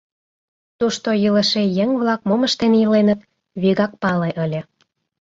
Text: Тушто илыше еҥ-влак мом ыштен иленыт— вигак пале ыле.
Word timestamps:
Тушто 0.79 1.09
илыше 1.25 1.63
еҥ-влак 1.83 2.21
мом 2.29 2.41
ыштен 2.47 2.73
иленыт— 2.83 3.19
вигак 3.61 3.91
пале 4.01 4.29
ыле. 4.45 4.61